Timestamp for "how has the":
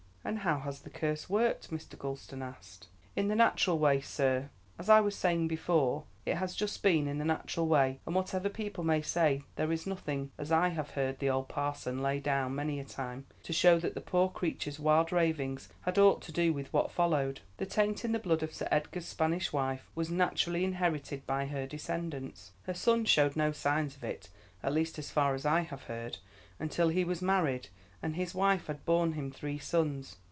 0.39-0.91